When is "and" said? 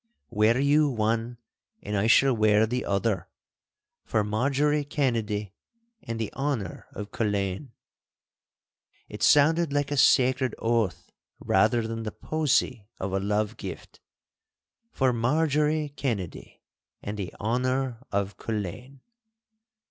1.83-1.95, 6.01-6.19, 17.03-17.15